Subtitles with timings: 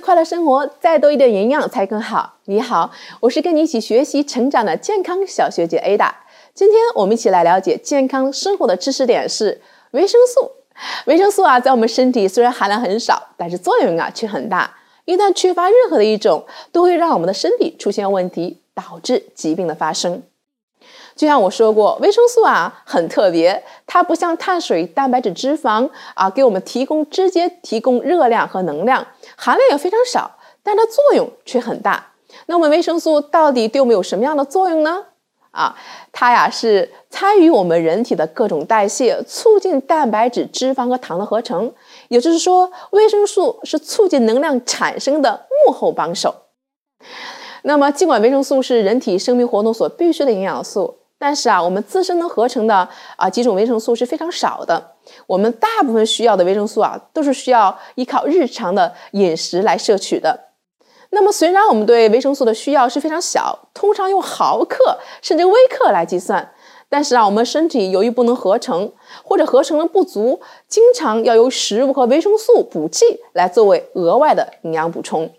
[0.00, 2.34] 快乐生活，再多一点营养才更好。
[2.44, 6.12] 你好，我是跟你一起学习成长的健康小学姐 Ada。
[6.54, 9.60] 今天我们一起来了解健康生活的知识点是
[9.92, 10.52] 维生素。
[11.06, 14.76] 维生素啊，在我们身体虽然含量很少，但是作用啊却很大。
[15.04, 20.22] 一旦缺乏任何的一种，都会让我们的身体出现问题，导致疾病的发生。
[21.18, 29.04] 就像我说过，维生素啊很特别，它不像碳水、蛋白质、脂肪啊，给我们提供直接提供热量和能量，
[29.36, 32.12] 含量也非常少，但它作用却很大。
[32.46, 35.06] 那么维生素到底对我们有什么样的作用呢？
[35.50, 35.74] 啊，
[36.12, 41.72] 它呀是参与我们人体的各种代谢，促进蛋白质、脂肪和糖的合成。
[42.06, 46.32] 也就是说，维生素是促进能量产生的幕后帮手。
[47.62, 50.98] 那么，尽管维生素是人体生命活动所必需的营养素。
[51.18, 54.92] 但是啊，我们自身能合成的啊几种维生素是非常少的。
[55.26, 60.48] 我们大部分需要的维生素啊，都是需要依靠日常的饮食来摄取的。
[61.10, 66.52] 那么，虽然我们对维生素的需要是非常小，通常用毫克甚至微克来计算，
[66.90, 68.92] 但是啊，我们身体由于不能合成
[69.24, 75.32] 或者合成的不足，经常要由食物和维生素补剂来作为额外的营养补充。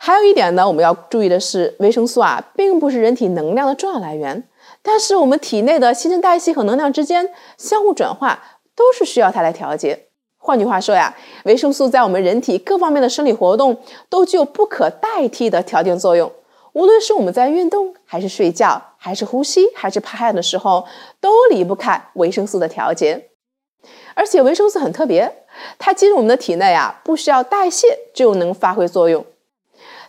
[0.00, 4.48] 还有一点呢，我们要注意的是，维生素啊，并不是人体能量的重要来源，
[4.80, 10.06] 但是我们体内的新陈代谢和能量之间相互转化，都是需要它来调节。
[10.38, 13.76] 换句话说呀，维生素在我们人体各方面的生理活动
[14.08, 16.30] 都具有不可代替的调节作用。
[16.74, 20.86] 无论是我们在运动，还是睡觉，还是呼吸，还是排汗的时候，
[21.20, 23.30] 都离不开维生素的调节。
[24.14, 25.44] 而且维生素很特别，
[25.78, 29.26] 它进入我们的体内啊，不需要代谢就能发挥作用。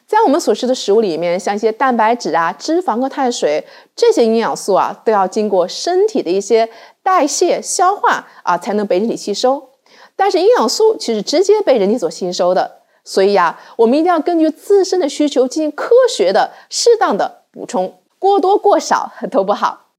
[0.09, 3.63] 在我们所吃的食物里面，像一些蛋白质啊、脂肪和碳水
[3.95, 6.67] 这些营养素啊，都要经过身体的一些
[7.03, 9.69] 代谢、消化啊，才能被人体吸收。
[10.15, 19.89] 但是营养素其实直接被人体所吸收的，所以呀，我们一定要根据自身的需求进行科学的、适当的补充，过多过少都不好。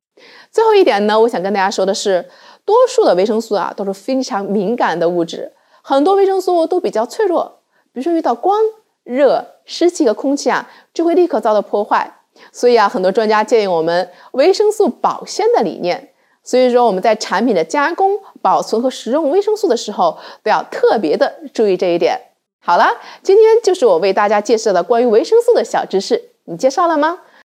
[0.50, 2.28] 最后一点呢，我想跟大家说的是，
[2.64, 7.60] 多数的维生素啊都是非常敏感的物质，很多维生素都比较脆弱，
[7.92, 8.60] 比如说遇到光。
[9.04, 12.18] 热、湿气和空气啊，就会立刻遭到破坏。
[12.52, 16.12] 所以啊，很多专家建议我们维生素保鲜的理念。
[16.42, 22.18] 所以说，我们在产品的加工、保存和食用维生素的时候，都要特别的注意这一点。
[22.60, 27.20] 好了，今天就是我为大家介绍的关于维生素的小知识，你介绍了吗？